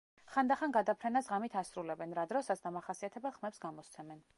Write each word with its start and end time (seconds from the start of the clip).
ხანდახან 0.35 0.71
გადაფრენას 0.77 1.29
ღამით 1.33 1.59
ასრულებენ, 1.63 2.17
რა 2.21 2.27
დროსაც 2.33 2.67
დამახასიათებელ 2.67 3.39
ხმებს 3.39 3.67
გამოსცემენ. 3.69 4.29